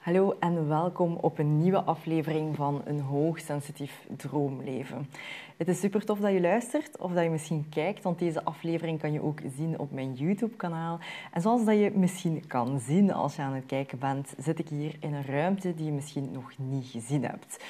[0.00, 5.08] Hallo en welkom op een nieuwe aflevering van een hoogsensitief droomleven.
[5.56, 9.00] Het is super tof dat je luistert of dat je misschien kijkt, want deze aflevering
[9.00, 10.98] kan je ook zien op mijn YouTube-kanaal.
[11.32, 14.68] En zoals dat je misschien kan zien als je aan het kijken bent, zit ik
[14.68, 17.64] hier in een ruimte die je misschien nog niet gezien hebt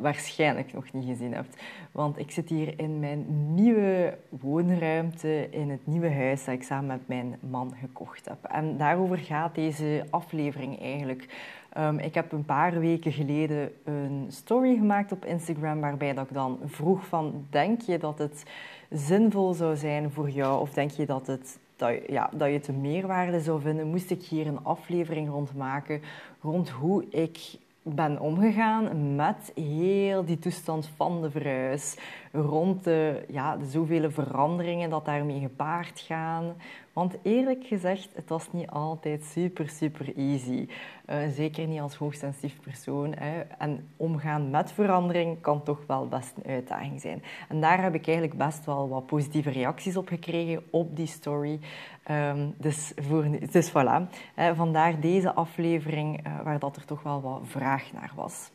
[0.00, 1.62] waarschijnlijk nog niet gezien hebt.
[1.92, 6.86] Want ik zit hier in mijn nieuwe woonruimte, in het nieuwe huis dat ik samen
[6.86, 8.44] met mijn man gekocht heb.
[8.44, 11.28] En daarover gaat deze aflevering eigenlijk.
[11.78, 16.34] Um, ik heb een paar weken geleden een story gemaakt op Instagram waarbij dat ik
[16.34, 18.42] dan vroeg van, denk je dat het
[18.90, 22.68] zinvol zou zijn voor jou of denk je dat het dat, ja, dat je het
[22.68, 26.02] een meerwaarde zou vinden, moest ik hier een aflevering rond maken
[26.40, 27.38] rond hoe ik
[27.94, 31.96] ben omgegaan met heel die toestand van de verhuis.
[32.32, 36.54] Rond de, ja, de zoveel veranderingen dat daarmee gepaard gaan.
[36.92, 40.68] Want eerlijk gezegd, het was niet altijd super, super easy.
[41.10, 43.14] Uh, zeker niet als hoogsensitief persoon.
[43.14, 43.40] Hè.
[43.40, 47.22] En omgaan met verandering kan toch wel best een uitdaging zijn.
[47.48, 51.60] En daar heb ik eigenlijk best wel wat positieve reacties op gekregen op die story.
[52.10, 54.08] Um, dus, voor, dus voilà,
[54.54, 58.50] vandaar deze aflevering uh, waar dat er toch wel wat vraag naar was.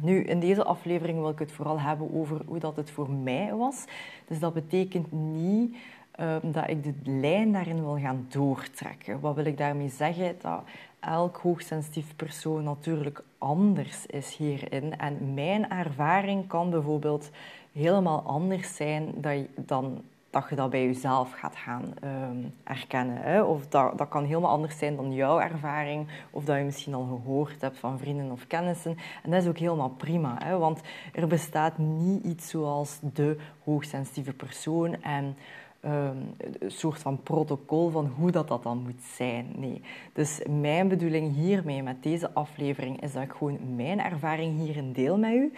[0.00, 3.54] Nu, in deze aflevering wil ik het vooral hebben over hoe dat het voor mij
[3.54, 3.84] was.
[4.26, 5.76] Dus dat betekent niet
[6.20, 9.20] um, dat ik de lijn daarin wil gaan doortrekken.
[9.20, 10.36] Wat wil ik daarmee zeggen?
[10.40, 10.62] Dat
[11.00, 14.98] elk hoogsensitief persoon natuurlijk anders is hierin.
[14.98, 17.30] En mijn ervaring kan bijvoorbeeld
[17.72, 19.14] helemaal anders zijn
[19.56, 23.16] dan dat je dat bij jezelf gaat gaan um, erkennen.
[23.16, 23.42] Hè?
[23.42, 27.04] Of dat, dat kan helemaal anders zijn dan jouw ervaring, of dat je misschien al
[27.04, 28.96] gehoord hebt van vrienden of kennissen.
[29.22, 30.58] En dat is ook helemaal prima, hè?
[30.58, 30.80] want
[31.12, 35.36] er bestaat niet iets zoals de hoogsensitieve persoon en
[35.84, 39.46] um, een soort van protocol van hoe dat, dat dan moet zijn.
[39.56, 39.82] Nee.
[40.12, 45.18] Dus mijn bedoeling hiermee met deze aflevering is dat ik gewoon mijn ervaring hierin deel
[45.18, 45.52] met u.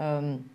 [0.00, 0.50] Um,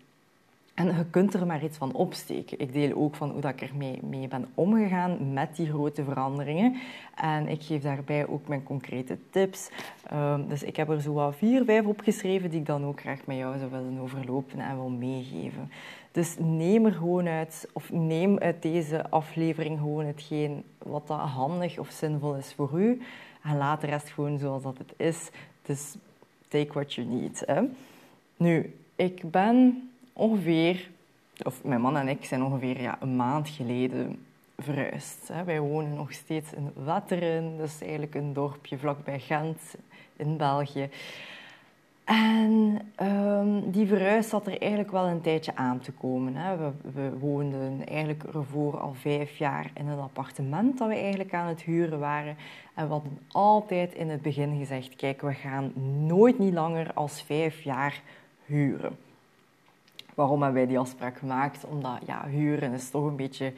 [0.74, 2.60] en je kunt er maar iets van opsteken.
[2.60, 6.76] Ik deel ook van hoe dat ik ermee mee ben omgegaan met die grote veranderingen.
[7.14, 9.70] En ik geef daarbij ook mijn concrete tips.
[10.12, 13.20] Um, dus ik heb er zo wat vier, vijf opgeschreven die ik dan ook graag
[13.24, 15.70] met jou zou willen overlopen en wil meegeven.
[16.12, 21.78] Dus neem er gewoon uit, of neem uit deze aflevering gewoon hetgeen wat dat handig
[21.78, 23.02] of zinvol is voor u.
[23.42, 25.30] En laat de rest gewoon zoals dat het is.
[25.62, 25.94] Dus
[26.48, 27.42] take what you need.
[27.46, 27.62] Hè.
[28.36, 30.90] Nu, ik ben ongeveer,
[31.44, 34.24] of mijn man en ik zijn ongeveer ja, een maand geleden
[34.58, 35.32] verhuisd.
[35.44, 39.74] Wij wonen nog steeds in Wetteren, dat is eigenlijk een dorpje vlakbij Gent
[40.16, 40.88] in België.
[42.04, 46.36] En um, die verhuis zat er eigenlijk wel een tijdje aan te komen.
[46.36, 46.56] Hè.
[46.56, 51.46] We, we, woonden eigenlijk ervoor al vijf jaar in een appartement dat we eigenlijk aan
[51.46, 52.36] het huren waren.
[52.74, 55.72] En we hadden altijd in het begin gezegd, kijk, we gaan
[56.06, 58.02] nooit niet langer als vijf jaar
[58.44, 58.96] huren.
[60.14, 61.64] Waarom hebben wij die afspraak gemaakt?
[61.64, 63.52] Omdat ja, huren is toch een beetje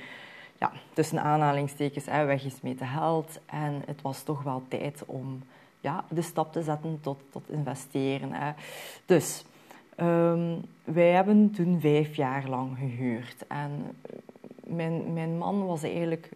[0.58, 3.40] ja, tussen aanhalingstekens hè, weggesmeten geld.
[3.46, 5.42] En het was toch wel tijd om
[5.80, 8.32] ja, de stap te zetten tot, tot investeren.
[8.32, 8.52] Hè.
[9.06, 9.44] Dus
[10.00, 13.46] um, wij hebben toen vijf jaar lang gehuurd.
[13.48, 13.96] En
[14.66, 16.30] mijn, mijn man was eigenlijk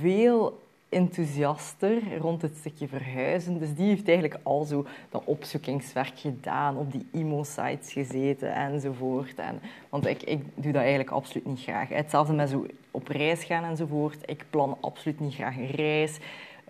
[0.00, 3.58] veel enthousiaster rond het stukje verhuizen.
[3.58, 9.38] Dus die heeft eigenlijk al zo dat opzoekingswerk gedaan, op die emo-sites gezeten enzovoort.
[9.38, 11.88] En, want ik, ik doe dat eigenlijk absoluut niet graag.
[11.88, 14.30] Hetzelfde met zo op reis gaan enzovoort.
[14.30, 16.18] Ik plan absoluut niet graag een reis.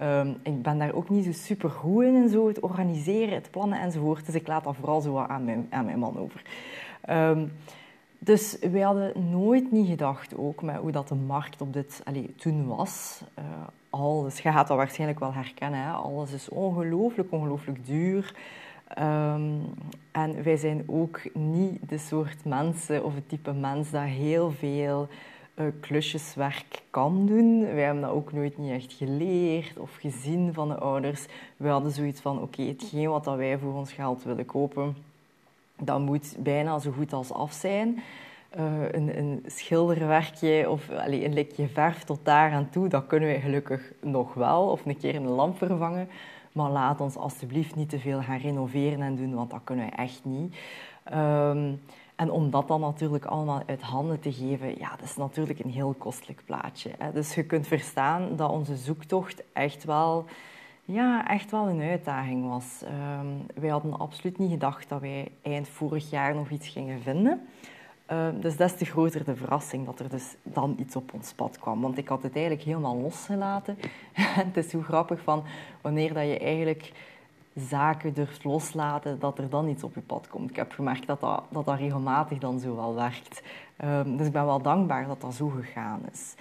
[0.03, 3.51] Um, ik ben daar ook niet zo super goed in, en zo, het organiseren, het
[3.51, 4.27] plannen enzovoort.
[4.27, 6.43] Dus ik laat dat vooral zo aan mijn, aan mijn man over.
[7.11, 7.53] Um,
[8.19, 12.27] dus wij hadden nooit niet gedacht ook met hoe dat de markt op dit allez,
[12.37, 13.23] toen was.
[13.39, 13.45] Uh,
[13.91, 15.81] alles, je gaat dat waarschijnlijk wel herkennen.
[15.81, 15.91] Hè?
[15.91, 18.35] Alles is ongelooflijk, ongelooflijk duur.
[18.99, 19.61] Um,
[20.13, 25.09] en wij zijn ook niet de soort mensen of het type mens dat heel veel
[25.55, 27.61] uh, klusjeswerk kan doen.
[27.61, 31.27] Wij hebben dat ook nooit niet echt geleerd of gezien van de ouders.
[31.57, 34.97] We hadden zoiets van, oké, hetgeen wat dat wij voor ons geld willen kopen,
[35.83, 38.03] dat moet bijna zo goed als af zijn.
[38.59, 43.41] Uh, een, een, schilderwerkje of een likje verf tot daar aan toe, dat kunnen wij
[43.41, 44.71] gelukkig nog wel.
[44.71, 46.09] Of een keer een lamp vervangen.
[46.53, 50.05] Maar laat ons alsjeblieft niet te veel gaan renoveren en doen, want dat kunnen wij
[50.05, 50.57] echt niet.
[51.15, 51.81] Um,
[52.19, 55.71] en om dat dan natuurlijk allemaal uit handen te geven, ja, dat is natuurlijk een
[55.71, 56.91] heel kostelijk plaatje.
[56.99, 57.13] Hè.
[57.13, 60.25] Dus je kunt verstaan dat onze zoektocht echt wel
[60.93, 62.83] ja, echt wel een uitdaging was.
[63.21, 67.41] Um, wij hadden absoluut niet gedacht dat wij eind vorig jaar nog iets gingen vinden.
[68.13, 71.59] Um, dus is te groter de verrassing dat er dus dan iets op ons pad
[71.59, 71.81] kwam.
[71.81, 73.79] Want ik had het eigenlijk helemaal losgelaten.
[74.13, 75.45] en het is zo grappig van
[75.81, 76.93] wanneer dat je eigenlijk
[77.55, 80.51] zaken durft loslaten, dat er dan iets op je pad komt.
[80.51, 83.43] Ik heb gemerkt dat dat, dat, dat regelmatig dan zo wel werkt.
[83.85, 86.35] Um, dus ik ben wel dankbaar dat dat zo gegaan is.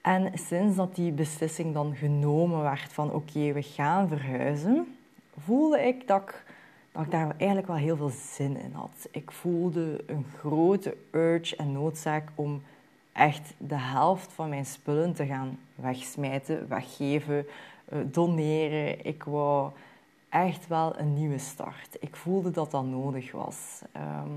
[0.00, 4.96] En sinds dat die beslissing dan genomen werd van oké, we gaan verhuizen,
[5.38, 6.44] voelde ik dat, ik
[6.92, 9.08] dat ik daar eigenlijk wel heel veel zin in had.
[9.10, 12.62] Ik voelde een grote urge en noodzaak om
[13.12, 17.46] echt de helft van mijn spullen te gaan wegsmijten, weggeven,
[17.84, 19.06] eh, doneren.
[19.06, 19.70] Ik wou
[20.28, 21.96] echt wel een nieuwe start.
[22.00, 23.82] Ik voelde dat dat nodig was.
[23.92, 24.30] Ehm,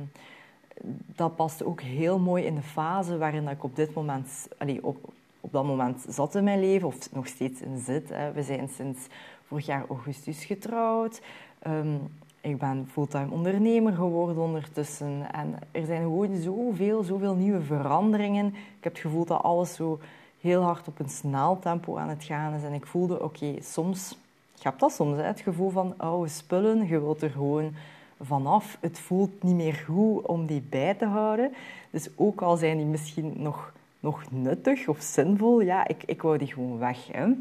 [1.05, 5.13] dat paste ook heel mooi in de fase waarin ik op dit moment, allee, op,
[5.41, 8.09] op dat moment zat in mijn leven, of nog steeds in zit.
[8.09, 8.31] Hè.
[8.31, 8.99] We zijn sinds
[9.47, 11.21] vorig jaar augustus getrouwd.
[11.59, 11.95] Ehm,
[12.41, 15.33] ik ben fulltime ondernemer geworden ondertussen.
[15.33, 18.45] En er zijn gewoon zoveel, zoveel nieuwe veranderingen.
[18.47, 19.99] Ik heb het gevoel dat alles zo
[20.41, 22.63] heel hard op een snel tempo aan het gaan is.
[22.63, 24.17] En ik voelde, oké, soms...
[24.53, 26.87] Je hebt dat soms, het gevoel van oude spullen.
[26.87, 27.73] Je wilt er gewoon
[28.21, 28.77] vanaf.
[28.79, 31.53] Het voelt niet meer goed om die bij te houden.
[31.89, 36.37] Dus ook al zijn die misschien nog, nog nuttig of zinvol, ja, ik, ik wou
[36.37, 37.07] die gewoon weg.
[37.11, 37.33] Hè.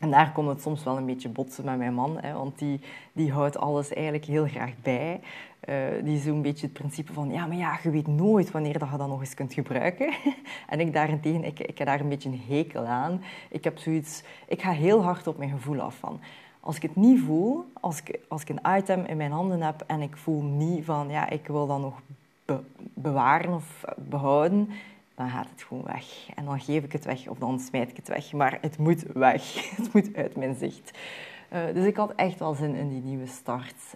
[0.00, 2.80] En daar komt het soms wel een beetje botsen met mijn man, hè, want die,
[3.12, 5.20] die houdt alles eigenlijk heel graag bij.
[5.68, 8.78] Uh, die is zo'n beetje het principe van, ja, maar ja, je weet nooit wanneer
[8.78, 10.14] dat je dat nog eens kunt gebruiken.
[10.68, 13.22] en ik daarentegen, ik, ik heb daar een beetje een hekel aan.
[13.48, 16.20] Ik heb zoiets, ik ga heel hard op mijn gevoel af van.
[16.60, 19.84] Als ik het niet voel, als ik, als ik een item in mijn handen heb
[19.86, 22.00] en ik voel niet van, ja, ik wil dat nog
[22.94, 24.68] bewaren of behouden,
[25.14, 26.28] dan gaat het gewoon weg.
[26.34, 28.32] En dan geef ik het weg of dan smijt ik het weg.
[28.32, 29.42] Maar het moet weg.
[29.76, 30.98] Het moet uit mijn zicht.
[31.52, 33.94] Uh, dus ik had echt wel zin in die nieuwe start.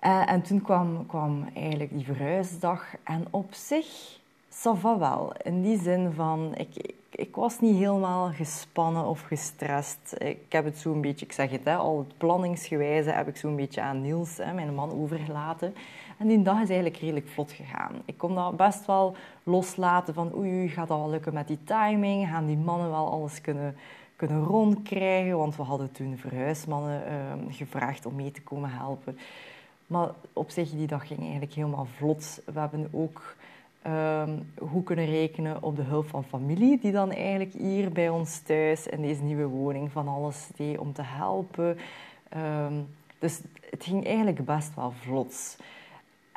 [0.00, 2.94] En, en, toen kwam, kwam eigenlijk die verhuisdag.
[3.04, 4.18] En op zich,
[4.50, 5.32] ça va wel.
[5.42, 10.14] In die zin van, ik, ik, ik, was niet helemaal gespannen of gestrest.
[10.18, 13.56] Ik heb het zo'n beetje, ik zeg het, hè, al het planningsgewijze heb ik zo'n
[13.56, 15.74] beetje aan Niels, hè, mijn man, overgelaten.
[16.18, 17.92] En die dag is eigenlijk redelijk vlot gegaan.
[18.04, 22.28] Ik kon dat best wel loslaten van oei, gaat dat wel lukken met die timing?
[22.28, 23.76] Gaan die mannen wel alles kunnen,
[24.16, 25.38] kunnen rondkrijgen?
[25.38, 29.18] Want we hadden toen verhuismannen uh, gevraagd om mee te komen helpen.
[29.86, 32.42] Maar op zich, die dag ging eigenlijk helemaal vlot.
[32.44, 33.36] We hebben ook
[34.70, 38.86] goed kunnen rekenen op de hulp van familie, die dan eigenlijk hier bij ons thuis
[38.86, 41.78] in deze nieuwe woning van alles deed om te helpen.
[42.36, 42.88] Um,
[43.18, 45.56] dus het ging eigenlijk best wel vlot.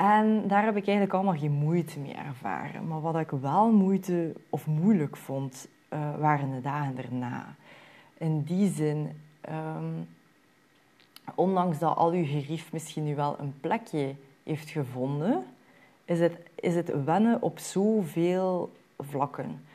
[0.01, 2.88] En daar heb ik eigenlijk allemaal geen moeite mee ervaren.
[2.88, 7.56] Maar wat ik wel moeite of moeilijk vond, uh, waren de dagen erna.
[8.18, 10.07] In die zin, um,
[11.36, 15.44] ondanks dat al uw gerief misschien nu wel een plekje heeft gevonden,
[16.06, 19.65] is het, is het wennen op zoveel vlakken.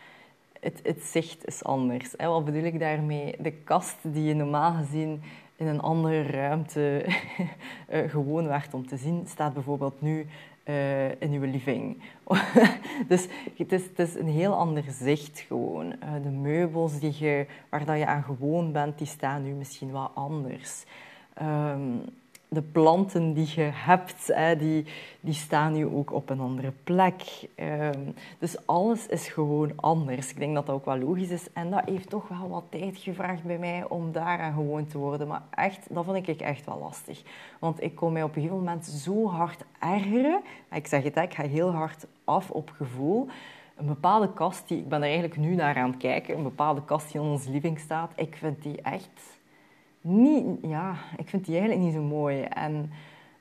[0.60, 2.14] Het, het zicht is anders.
[2.16, 2.28] Hè?
[2.28, 3.34] Wat bedoel ik daarmee?
[3.38, 5.22] De kast die je normaal gezien
[5.56, 7.04] in een andere ruimte
[7.90, 10.26] uh, gewoon werd om te zien, staat bijvoorbeeld nu
[10.64, 12.02] uh, in uw living.
[13.08, 13.26] dus
[13.56, 15.86] het is, een heel ander zicht gewoon.
[15.86, 19.90] Uh, de meubels die je, waar dat je aan gewoon bent, die staan nu misschien
[19.90, 20.84] wat anders.
[21.42, 22.02] Um,
[22.48, 24.84] de planten die je hebt, hè, die,
[25.20, 27.48] die staan nu ook op een andere plek.
[27.56, 30.30] Um, dus alles is gewoon anders.
[30.30, 31.52] Ik denk dat dat ook wel logisch is.
[31.52, 35.26] En dat heeft toch wel wat tijd gevraagd bij mij om daaraan gewoon te worden.
[35.26, 37.22] Maar echt, dat vond ik echt wel lastig.
[37.58, 40.40] Want ik kon mij op een gegeven moment zo hard ergeren.
[40.72, 43.28] Ik zeg het, ik ga heel hard af op gevoel.
[43.76, 46.84] Een bepaalde kast, die, ik ben er eigenlijk nu naar aan het kijken, een bepaalde
[46.84, 49.35] kast die in ons living staat, ik vind die echt
[50.62, 52.42] ja, ik vind die eigenlijk niet zo mooi.
[52.42, 52.90] En,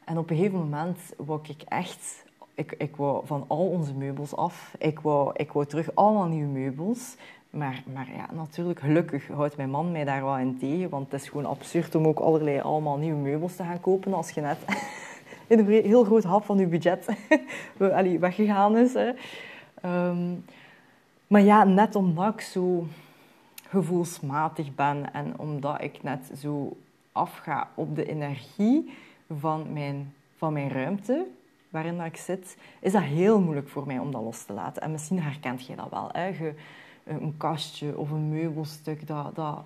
[0.06, 4.36] en op een gegeven moment wou ik echt, ik, ik wou van al onze meubels
[4.36, 4.76] af.
[4.78, 7.16] Ik wou, ik wou terug allemaal nieuwe meubels.
[7.50, 10.90] Maar, maar ja, natuurlijk, gelukkig houdt mijn man mij daar wel in tegen.
[10.90, 14.30] Want het is gewoon absurd om ook allerlei allemaal nieuwe meubels te gaan kopen als
[14.30, 14.58] je net
[15.48, 17.10] in een heel groot hap van je budget
[18.20, 18.94] weggegaan is.
[18.94, 19.12] Hè.
[20.10, 20.46] Um,
[21.28, 22.86] maar ja, net omdat ik zo
[23.68, 26.78] gevoelsmatig ben en omdat ik net zo
[27.12, 28.94] afga op de energie
[29.40, 31.28] van mijn, van mijn ruimte
[31.70, 34.82] waarin ik zit, is dat heel moeilijk voor mij om dat los te laten.
[34.82, 36.10] En misschien herkent je dat wel.
[36.12, 36.54] Hè?
[37.04, 39.64] Een kastje of een meubelstuk dat, dat,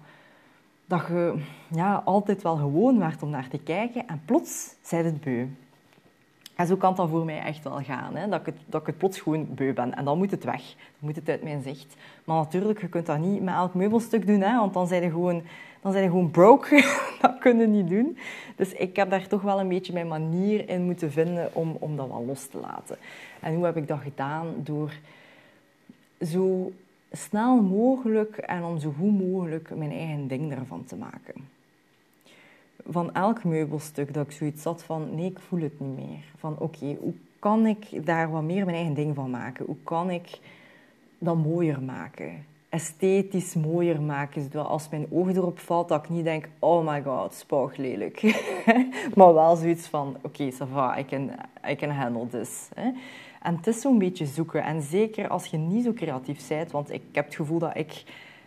[0.86, 5.22] dat je ja, altijd wel gewoon werd om naar te kijken en plots zei het
[5.22, 5.48] beu.
[6.60, 8.16] En zo kan dat voor mij echt wel gaan.
[8.16, 8.28] Hè?
[8.28, 9.96] Dat, ik het, dat ik het plots gewoon beu ben.
[9.96, 10.62] En dan moet het weg.
[10.76, 11.96] Dan moet het uit mijn zicht.
[12.24, 14.42] Maar natuurlijk, je kunt dat niet met elk meubelstuk doen.
[14.42, 14.58] Hè?
[14.58, 15.42] Want dan zijn je gewoon,
[15.82, 16.84] dan zijn gewoon broke.
[17.22, 18.18] dat kun je niet doen.
[18.56, 21.96] Dus ik heb daar toch wel een beetje mijn manier in moeten vinden om, om
[21.96, 22.98] dat wel los te laten.
[23.40, 24.54] En hoe heb ik dat gedaan?
[24.58, 24.94] Door
[26.22, 26.72] zo
[27.12, 31.59] snel mogelijk en om zo goed mogelijk mijn eigen ding ervan te maken
[32.90, 36.24] van elk meubelstuk dat ik zoiets had van, nee, ik voel het niet meer.
[36.38, 39.66] Van, oké, hoe kan ik daar wat meer mijn eigen ding van maken?
[39.66, 40.40] Hoe kan ik
[41.18, 42.46] dat mooier maken?
[42.70, 47.04] Esthetisch mooier maken, zodat als mijn oog erop valt, dat ik niet denk, oh my
[47.04, 48.22] god, spoog lelijk.
[49.16, 51.00] maar wel zoiets van, oké, okay, ça va,
[51.70, 52.70] I can, handle this.
[53.42, 54.64] En het is zo'n beetje zoeken.
[54.64, 58.04] En zeker als je niet zo creatief bent, want ik heb het gevoel dat ik,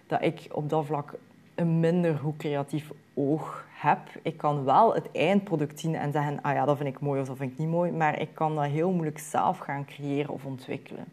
[0.06, 1.14] dat ik op dat vlak
[1.54, 3.98] een minder goed creatief oog heb.
[4.22, 7.26] Ik kan wel het eindproduct zien en zeggen, ah ja, dat vind ik mooi of
[7.26, 10.44] dat vind ik niet mooi, maar ik kan dat heel moeilijk zelf gaan creëren of
[10.44, 11.06] ontwikkelen.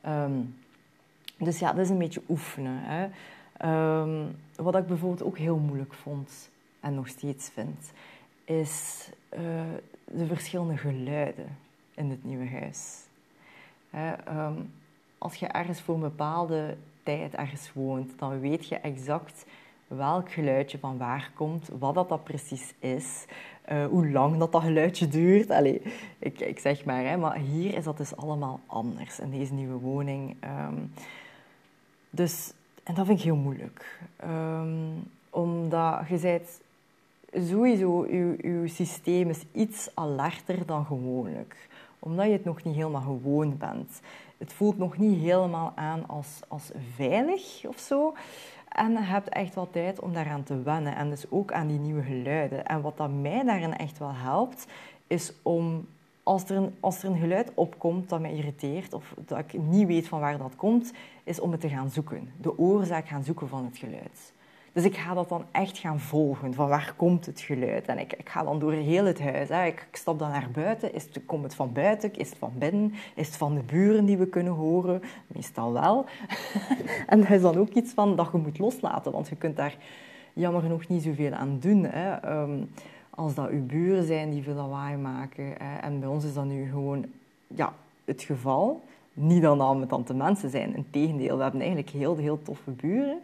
[0.00, 0.40] Ehm,
[1.38, 2.78] dus ja, dat is een beetje oefenen.
[2.82, 3.08] Hè.
[3.56, 4.26] Ehm,
[4.56, 7.92] wat ik bijvoorbeeld ook heel moeilijk vond en nog steeds vind,
[8.44, 9.40] is uh,
[10.04, 11.56] de verschillende geluiden
[11.94, 12.98] in het nieuwe huis.
[13.90, 14.54] Hè, ehm,
[15.18, 19.46] als je ergens voor een bepaalde tijd ergens woont, dan weet je exact
[19.96, 23.24] welk geluidje van waar komt, wat dat, dat precies is,
[23.72, 25.50] uh, hoe lang dat, dat geluidje duurt.
[25.50, 25.82] Allee,
[26.18, 29.78] ik, ik zeg maar, hè, maar hier is dat dus allemaal anders in deze nieuwe
[29.78, 30.36] woning.
[30.68, 30.92] Um,
[32.10, 34.00] dus, en dat vind ik heel moeilijk.
[34.24, 36.60] Um, omdat je bent
[37.48, 41.68] sowieso, je, je systeem is iets alerter dan gewoonlijk.
[41.98, 44.00] Omdat je het nog niet helemaal gewoon bent.
[44.38, 48.14] Het voelt nog niet helemaal aan als, als veilig of zo.
[48.70, 50.96] En je hebt echt wel tijd om daaraan te wennen.
[50.96, 52.66] En dus ook aan die nieuwe geluiden.
[52.66, 54.66] En wat dat mij daarin echt wel helpt,
[55.06, 55.86] is om
[56.22, 59.86] als er, een, als er een geluid opkomt dat mij irriteert of dat ik niet
[59.86, 60.92] weet van waar dat komt,
[61.24, 62.32] is om het te gaan zoeken.
[62.40, 64.32] De oorzaak gaan zoeken van het geluid.
[64.72, 67.86] Dus ik ga dat dan echt gaan volgen, van waar komt het geluid?
[67.86, 69.48] En ik, ik ga dan door heel het huis.
[69.48, 69.66] Hè.
[69.66, 70.94] Ik, ik, stap dan naar buiten.
[70.94, 72.14] Is het, komt het van buiten?
[72.14, 72.94] Is het van binnen?
[73.14, 75.02] Is het van de buren die we kunnen horen?
[75.26, 76.04] Meestal wel.
[77.06, 79.76] en dat is dan ook iets van dat je moet loslaten, want je kunt daar
[80.32, 81.84] jammer genoeg niet zoveel aan doen.
[81.84, 82.10] Hè.
[82.10, 82.62] Ehm,
[83.10, 85.44] als dat uw buren zijn die veel lawaai maken.
[85.44, 85.78] Hè.
[85.78, 87.04] En bij ons is dat nu gewoon
[87.46, 87.72] ja,
[88.04, 88.82] het geval.
[89.12, 90.76] Niet dat we tante mensen zijn.
[90.76, 93.20] Integendeel, we hebben eigenlijk heel, heel toffe buren.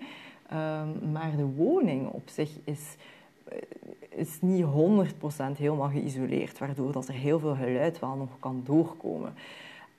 [0.52, 2.96] Um, maar de woning op zich is,
[3.44, 3.58] eh,
[4.08, 9.34] is niet 100% helemaal geïsoleerd, waardoor dat er heel veel geluid wel nog kan doorkomen.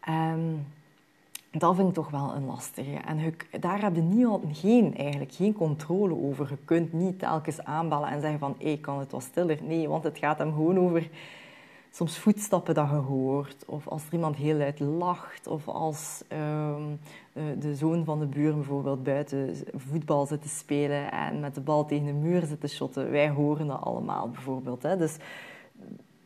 [0.10, 0.66] Um,
[1.52, 2.98] dat vind ik toch wel een lastige.
[3.06, 6.48] En daar heb je niet, geen, eigenlijk, geen controle over.
[6.50, 9.58] Je kunt niet telkens aanbellen en zeggen van hey, kan het wat stiller.
[9.62, 11.10] Nee, want het gaat hem gewoon over
[11.98, 16.84] soms voetstappen dat je hoort, of als er iemand heel luid lacht, of als ehm,
[17.60, 21.86] de zoon van de buur bijvoorbeeld buiten voetbal zit te spelen en met de bal
[21.86, 23.12] tegen de muur zit te shotten.
[23.12, 24.84] Wij horen dat allemaal bijvoorbeeld.
[24.84, 24.98] Hè.
[24.98, 25.18] Dus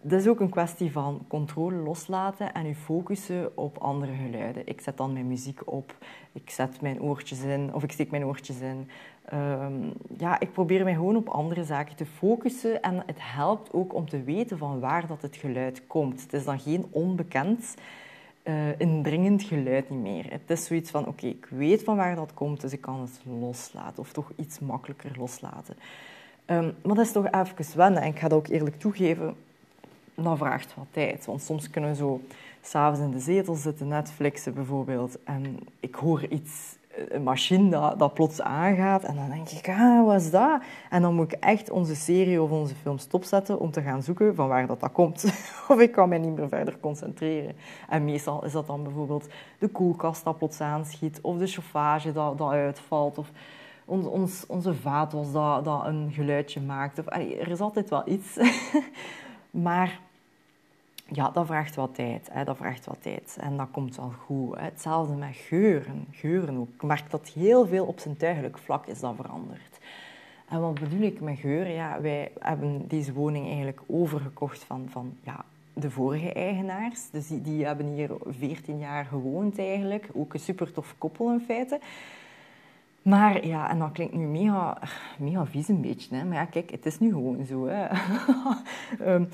[0.02, 4.68] dat is ook een kwestie van controle loslaten en je focussen op andere geluiden.
[4.68, 5.96] Ik zet dan mijn muziek op,
[6.32, 8.90] ik zet mijn oortjes in of ik steek mijn oortjes in.
[9.26, 9.74] Ehm,
[10.18, 14.10] ja, ik probeer mij gewoon op andere zaken te focussen en het helpt ook om
[14.10, 16.22] te weten van waar dat het geluid komt.
[16.22, 17.76] Het is dan geen onbekend,
[18.44, 20.32] uh, indringend geluid niet meer.
[20.32, 23.22] Het is zoiets van, oké, ik weet van waar dat komt, dus ik kan het
[23.40, 25.76] loslaten of toch iets makkelijker loslaten.
[26.46, 29.36] Um, maar dat is toch even wennen en ik ga dat ook eerlijk toegeven,
[30.16, 31.26] dat vraagt wat tijd.
[31.26, 32.22] Want soms kunnen we zo
[32.62, 38.14] s'avonds in de zetel zitten, Netflixen bijvoorbeeld, en ik hoor iets, een machine dat, dat
[38.14, 40.62] plots aangaat, en dan denk ik, ah, wat is dat?
[40.90, 44.36] En dan moet ik echt onze serie of onze film stopzetten om te gaan zoeken
[44.36, 45.24] van waar dat, dat komt.
[45.70, 47.56] of ik kan mij niet meer verder concentreren.
[47.90, 49.28] En meestal is dat dan bijvoorbeeld
[49.60, 53.32] de koelkast dat plots aanschiet, of de chauffage dat, dat uitvalt, of
[53.86, 57.00] ons, onze vaatwas dat, dat een geluidje maakt.
[57.00, 58.38] Of, er is altijd wel iets.
[59.52, 60.00] maar
[61.14, 62.30] ja, dat vraagt wat tijd.
[62.32, 62.44] Hè.
[62.44, 63.38] Dat vraagt wat tijd.
[63.40, 64.56] En dat komt wel goed.
[64.56, 64.64] Hè.
[64.64, 66.06] Hetzelfde met geuren.
[66.12, 66.70] Geuren ook.
[66.74, 69.80] Ik merk dat heel veel op zijn tuigelijk vlak is dat veranderd.
[70.50, 71.74] En wat bedoel ik met geuren?
[71.74, 77.10] Ja, wij hebben deze woning eigenlijk overgekocht van, van ja, de vorige eigenaars.
[77.12, 80.10] Dus die, die hebben hier 14 jaar gewoond eigenlijk.
[80.14, 81.80] Ook een super tof koppel in feite.
[83.02, 84.78] Maar ja, en dat klinkt nu mega,
[85.18, 86.16] mega vies een beetje.
[86.16, 86.24] Hè?
[86.24, 87.68] Maar ja, kijk, het is nu gewoon zo.
[87.68, 87.88] Hè?
[89.14, 89.30] um,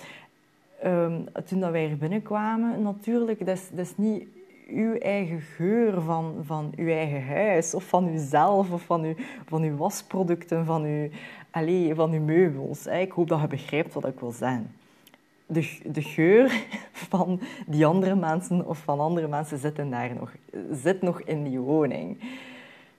[0.91, 4.27] um, toen dat wij er binnenkwamen, natuurlijk, dat is, dat is niet
[4.69, 9.13] uw eigen geur van, van uw eigen huis, of van uzelf, of van uw,
[9.45, 11.09] van uw wasproducten, van uw,
[11.51, 12.85] allez, van uw meubels.
[12.85, 14.71] Ik hoop dat je begrijpt wat ik wil zeggen.
[15.45, 16.63] De, de geur
[17.09, 20.31] van die andere mensen of van andere mensen zit, daar nog,
[20.71, 22.17] zit nog in die woning.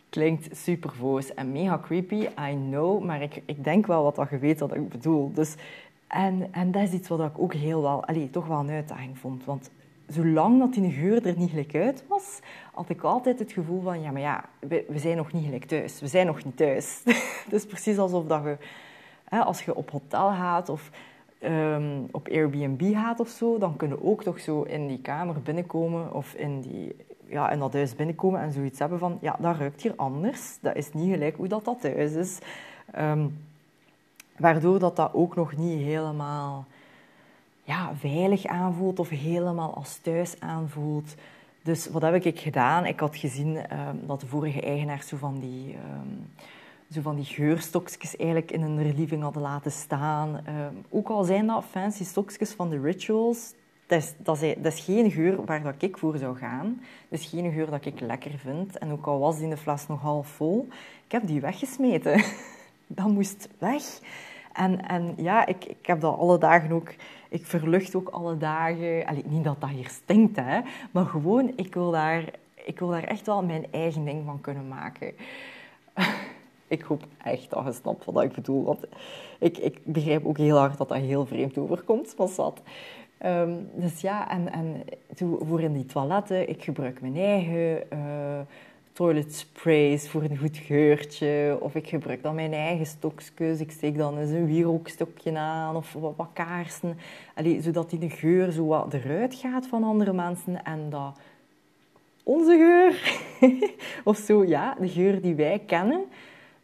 [0.09, 4.31] Klinkt super voos en mega creepy, I know, maar ik, ik denk wel wat dat
[4.31, 5.33] je weet wat ik bedoel.
[5.33, 5.55] Dus
[6.07, 9.19] en, en dat is iets wat ik ook heel wel, allez, toch wel een uitdaging
[9.19, 9.45] vond.
[9.45, 9.71] Want
[10.07, 12.41] zolang dat die geur er niet gelijk uit was,
[12.73, 16.01] had ik altijd het gevoel van, ja, maar ja, we, zijn nog niet gelijk thuis.
[16.01, 17.03] We zijn nog niet thuis.
[17.51, 18.57] is precies alsof dat je
[19.29, 20.91] als je op hotel gaat of
[21.39, 26.13] ehm, op Airbnb gaat of zo, dan kunnen ook toch zo in die kamer binnenkomen
[26.13, 29.83] of in, die, ja, in dat huis binnenkomen en zoiets hebben van, ja, dat ruikt
[29.83, 30.59] hier anders.
[30.61, 32.39] Dat is niet gelijk hoe dat, dat thuis is.
[32.93, 33.27] Ehm,
[34.37, 36.65] waardoor dat, dat ook nog niet helemaal
[37.63, 41.15] ja, veilig aanvoelt of helemaal als thuis aanvoelt.
[41.63, 42.87] Dus wat heb ik gedaan?
[42.87, 45.77] Ik had gezien ehm, dat de vorige eigenaar zo van die,
[46.91, 50.41] zo van die geurstokjes eigenlijk in een relieving hadden laten staan.
[50.45, 53.53] Ehm, ook al zijn dat fancy stokjes van de rituals,
[53.87, 56.81] dat is, dat, is, dat is, geen geur waar dat ik voor zou gaan.
[57.09, 58.79] Dat is geen geur dat ik lekker vind.
[58.79, 60.69] En ook al was die in de fles nog half vol,
[61.05, 62.25] ik heb die weggesmeten.
[62.87, 63.83] dat moest weg.
[64.53, 66.95] En, en ja, ik, ik heb dat alle dagen ook...
[67.29, 69.05] Ik verlucht ook alle dagen...
[69.25, 70.61] Niet dat dat hier stinkt, hè.
[70.91, 74.69] Maar gewoon, ik wil daar, ik wil daar echt wel mijn eigen ding van kunnen
[74.69, 75.15] maken.
[76.69, 78.65] ik hoop echt dat je snapt wat ik bedoel.
[78.65, 78.87] Want
[79.39, 82.61] ik, ik begrijp ook heel hard dat dat heel vreemd overkomt, maar zat.
[83.25, 84.83] Um, dus ja, en, en
[85.17, 87.83] voor in die toiletten, ik gebruik mijn eigen...
[87.93, 88.41] Uh,
[88.99, 91.59] toilet sprays voor een goed geurtje.
[91.61, 93.61] Of ik gebruik dan mijn eigen stokjes.
[93.61, 96.99] Ik steek dan eens een wierookstokje aan of wat, wat kaarsen.
[97.35, 100.65] Allee, zodat die de geur zo wat eruit gaat van andere mensen.
[100.65, 101.19] En dat
[102.23, 103.21] onze geur,
[104.11, 106.05] of zo, ja, de geur die wij kennen,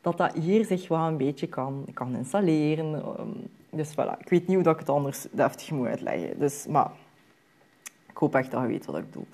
[0.05, 2.95] dat dat hier zich wel een beetje kan, kan installeren.
[2.95, 3.29] Ehm,
[3.71, 6.39] dus voilà, ik weet niet hoe ik het anders deftig moet uitleggen.
[6.39, 6.91] Dus, maar
[8.09, 9.27] ik hoop echt dat je weet wat ik bedoel.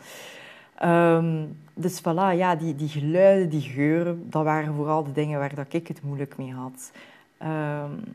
[0.82, 5.54] Um, dus voilà, ja, die, die geluiden, die geuren, dat waren vooral de dingen waar
[5.54, 6.92] dat ik het moeilijk mee had.
[7.42, 8.14] Um,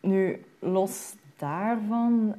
[0.00, 2.34] nu, los daarvan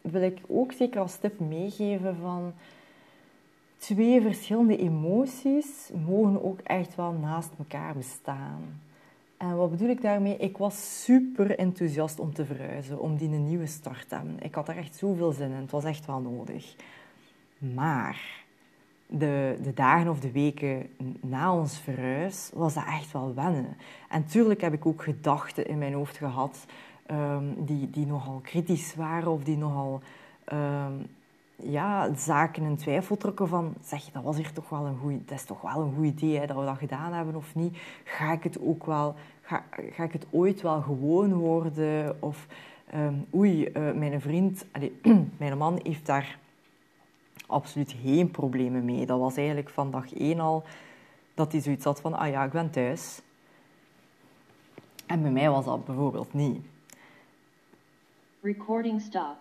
[0.00, 2.52] wil ik ook zeker als tip meegeven van
[3.80, 8.80] twee verschillende emoties mogen ook echt wel naast elkaar bestaan.
[9.36, 10.36] En wat bedoel ik daarmee?
[10.36, 14.42] Ik was super enthousiast om te verhuizen, om die een nieuwe start te hebben.
[14.42, 15.60] Ik had er echt zoveel zin in.
[15.60, 16.74] Het was echt wel nodig.
[17.58, 18.44] Maar
[19.06, 20.88] de, de dagen of de weken
[21.20, 23.76] na ons verhuis was dat echt wel wennen.
[24.08, 26.66] En tuurlijk heb ik ook gedachten in mijn hoofd gehad
[27.10, 30.00] um, die, die nogal kritisch waren of die nogal
[30.52, 31.06] um,
[31.62, 35.38] ja, zaken in twijfel trokken van zeg, dat was hier toch wel een goed, dat
[35.38, 37.78] is toch wel een goed idee hè, dat we dat gedaan hebben of niet.
[38.04, 42.16] Ga ik het ook wel, ga, ga ik het ooit wel gewoon worden?
[42.22, 42.46] Of
[42.94, 44.66] um, oei, uh, mijn vriend,
[45.38, 46.38] mijn man heeft daar
[47.46, 49.06] absoluut geen problemen mee.
[49.06, 50.64] Dat was eigenlijk van dag één al
[51.34, 53.22] dat hij zoiets had van, ah ja, ik ben thuis.
[55.06, 56.64] En bij mij was dat bijvoorbeeld niet.
[58.40, 59.36] Recording stop.